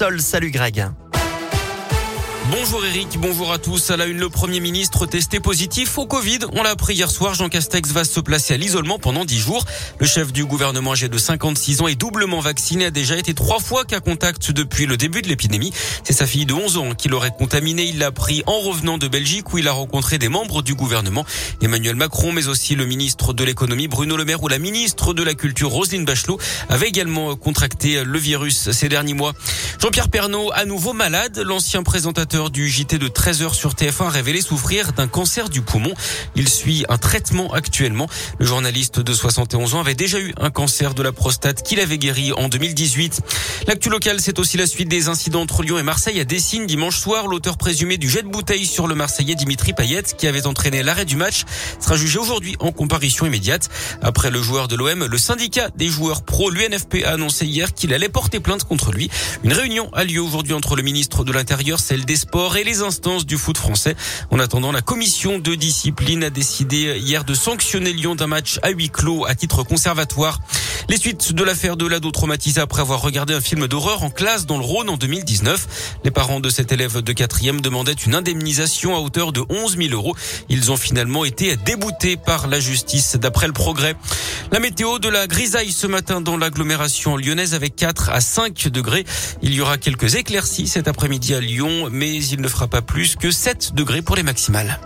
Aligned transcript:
Salut 0.00 0.52
Greg. 0.52 1.07
Bonjour 2.50 2.82
Eric, 2.86 3.18
bonjour 3.18 3.52
à 3.52 3.58
tous. 3.58 3.90
À 3.90 3.98
la 3.98 4.06
une, 4.06 4.16
le 4.16 4.30
Premier 4.30 4.60
ministre 4.60 5.04
testé 5.04 5.38
positif 5.38 5.98
au 5.98 6.06
Covid. 6.06 6.38
On 6.54 6.62
l'a 6.62 6.70
appris 6.70 6.94
hier 6.94 7.10
soir, 7.10 7.34
Jean 7.34 7.50
Castex 7.50 7.90
va 7.90 8.04
se 8.04 8.20
placer 8.20 8.54
à 8.54 8.56
l'isolement 8.56 8.98
pendant 8.98 9.26
10 9.26 9.38
jours. 9.38 9.66
Le 9.98 10.06
chef 10.06 10.32
du 10.32 10.46
gouvernement 10.46 10.92
âgé 10.92 11.10
de 11.10 11.18
56 11.18 11.82
ans 11.82 11.88
et 11.88 11.94
doublement 11.94 12.40
vacciné 12.40 12.86
a 12.86 12.90
déjà 12.90 13.18
été 13.18 13.34
trois 13.34 13.60
fois 13.60 13.84
cas 13.84 14.00
contact 14.00 14.50
depuis 14.50 14.86
le 14.86 14.96
début 14.96 15.20
de 15.20 15.28
l'épidémie. 15.28 15.74
C'est 16.04 16.14
sa 16.14 16.26
fille 16.26 16.46
de 16.46 16.54
11 16.54 16.78
ans 16.78 16.94
qui 16.94 17.08
l'aurait 17.08 17.34
contaminé. 17.36 17.84
Il 17.84 17.98
l'a 17.98 18.12
pris 18.12 18.42
en 18.46 18.60
revenant 18.60 18.96
de 18.96 19.08
Belgique 19.08 19.52
où 19.52 19.58
il 19.58 19.68
a 19.68 19.72
rencontré 19.72 20.16
des 20.16 20.30
membres 20.30 20.62
du 20.62 20.74
gouvernement. 20.74 21.26
Emmanuel 21.60 21.96
Macron, 21.96 22.32
mais 22.32 22.48
aussi 22.48 22.74
le 22.76 22.86
ministre 22.86 23.34
de 23.34 23.44
l'économie 23.44 23.88
Bruno 23.88 24.16
Le 24.16 24.24
Maire 24.24 24.42
ou 24.42 24.48
la 24.48 24.58
ministre 24.58 25.12
de 25.12 25.22
la 25.22 25.34
culture 25.34 25.68
Roselyne 25.68 26.06
Bachelot 26.06 26.38
avaient 26.70 26.88
également 26.88 27.36
contracté 27.36 28.04
le 28.04 28.18
virus 28.18 28.70
ces 28.70 28.88
derniers 28.88 29.12
mois. 29.12 29.34
Jean-Pierre 29.82 30.08
Pernaud, 30.08 30.50
à 30.54 30.64
nouveau 30.64 30.94
malade, 30.94 31.42
l'ancien 31.44 31.82
présentateur 31.82 32.37
du 32.46 32.68
JT 32.68 32.98
de 32.98 33.08
13h 33.08 33.52
sur 33.52 33.74
TF1 33.74 34.06
a 34.06 34.10
révélé 34.10 34.40
souffrir 34.40 34.92
d'un 34.92 35.08
cancer 35.08 35.48
du 35.48 35.60
poumon. 35.60 35.92
Il 36.36 36.48
suit 36.48 36.84
un 36.88 36.96
traitement 36.96 37.52
actuellement. 37.52 38.08
Le 38.38 38.46
journaliste 38.46 39.00
de 39.00 39.12
71 39.12 39.74
ans 39.74 39.80
avait 39.80 39.96
déjà 39.96 40.20
eu 40.20 40.32
un 40.40 40.50
cancer 40.50 40.94
de 40.94 41.02
la 41.02 41.10
prostate 41.10 41.62
qu'il 41.64 41.80
avait 41.80 41.98
guéri 41.98 42.32
en 42.32 42.48
2018. 42.48 43.20
L'actu 43.66 43.90
local, 43.90 44.20
c'est 44.20 44.38
aussi 44.38 44.56
la 44.56 44.66
suite 44.66 44.88
des 44.88 45.08
incidents 45.08 45.42
entre 45.42 45.64
Lyon 45.64 45.78
et 45.78 45.82
Marseille 45.82 46.20
à 46.20 46.24
Dessine 46.24 46.66
dimanche 46.66 46.98
soir. 46.98 47.26
L'auteur 47.26 47.56
présumé 47.56 47.98
du 47.98 48.08
jet 48.08 48.22
de 48.22 48.28
bouteille 48.28 48.66
sur 48.66 48.86
le 48.86 48.94
Marseillais 48.94 49.34
Dimitri 49.34 49.72
Payet, 49.72 50.04
qui 50.16 50.28
avait 50.28 50.46
entraîné 50.46 50.84
l'arrêt 50.84 51.04
du 51.04 51.16
match, 51.16 51.42
sera 51.80 51.96
jugé 51.96 52.18
aujourd'hui 52.18 52.54
en 52.60 52.70
comparution 52.70 53.26
immédiate. 53.26 53.68
Après 54.00 54.30
le 54.30 54.40
joueur 54.40 54.68
de 54.68 54.76
l'OM, 54.76 55.04
le 55.04 55.18
syndicat 55.18 55.70
des 55.76 55.88
joueurs 55.88 56.22
pro, 56.22 56.50
l'UNFP, 56.50 57.04
a 57.04 57.14
annoncé 57.14 57.46
hier 57.46 57.74
qu'il 57.74 57.92
allait 57.92 58.08
porter 58.08 58.38
plainte 58.38 58.62
contre 58.62 58.92
lui. 58.92 59.10
Une 59.42 59.52
réunion 59.52 59.92
a 59.92 60.04
lieu 60.04 60.22
aujourd'hui 60.22 60.52
entre 60.52 60.76
le 60.76 60.82
ministre 60.82 61.24
de 61.24 61.32
l'Intérieur, 61.32 61.80
celle 61.80 62.04
des 62.04 62.16
et 62.56 62.64
les 62.64 62.82
instances 62.82 63.26
du 63.26 63.36
foot 63.36 63.56
français. 63.56 63.96
En 64.30 64.38
attendant, 64.38 64.70
la 64.70 64.82
commission 64.82 65.38
de 65.38 65.54
discipline 65.54 66.22
a 66.24 66.30
décidé 66.30 66.98
hier 66.98 67.24
de 67.24 67.34
sanctionner 67.34 67.92
Lyon 67.92 68.14
d'un 68.14 68.26
match 68.26 68.58
à 68.62 68.70
huis 68.70 68.90
clos 68.90 69.24
à 69.26 69.34
titre 69.34 69.62
conservatoire. 69.62 70.40
Les 70.90 70.96
suites 70.96 71.34
de 71.34 71.44
l'affaire 71.44 71.76
de 71.76 71.86
l'ado 71.86 72.10
traumatisé 72.10 72.62
après 72.62 72.80
avoir 72.80 73.02
regardé 73.02 73.34
un 73.34 73.42
film 73.42 73.66
d'horreur 73.66 74.04
en 74.04 74.08
classe 74.08 74.46
dans 74.46 74.56
le 74.56 74.64
Rhône 74.64 74.88
en 74.88 74.96
2019. 74.96 75.98
Les 76.02 76.10
parents 76.10 76.40
de 76.40 76.48
cet 76.48 76.72
élève 76.72 77.02
de 77.02 77.12
quatrième 77.12 77.60
demandaient 77.60 77.92
une 77.92 78.14
indemnisation 78.14 78.96
à 78.96 79.00
hauteur 79.00 79.32
de 79.32 79.44
11 79.50 79.76
000 79.76 79.90
euros. 79.92 80.16
Ils 80.48 80.72
ont 80.72 80.78
finalement 80.78 81.26
été 81.26 81.56
déboutés 81.56 82.16
par 82.16 82.46
la 82.46 82.58
justice 82.58 83.16
d'après 83.16 83.48
le 83.48 83.52
progrès. 83.52 83.96
La 84.50 84.60
météo 84.60 84.98
de 84.98 85.10
la 85.10 85.26
grisaille 85.26 85.72
ce 85.72 85.86
matin 85.86 86.22
dans 86.22 86.38
l'agglomération 86.38 87.18
lyonnaise 87.18 87.52
avec 87.52 87.76
4 87.76 88.08
à 88.08 88.22
5 88.22 88.68
degrés. 88.68 89.04
Il 89.42 89.52
y 89.52 89.60
aura 89.60 89.76
quelques 89.76 90.14
éclaircies 90.14 90.68
cet 90.68 90.88
après-midi 90.88 91.34
à 91.34 91.40
Lyon, 91.40 91.90
mais 91.92 92.16
il 92.16 92.40
ne 92.40 92.48
fera 92.48 92.66
pas 92.66 92.80
plus 92.80 93.14
que 93.14 93.30
7 93.30 93.74
degrés 93.74 94.00
pour 94.00 94.16
les 94.16 94.22
maximales. 94.22 94.80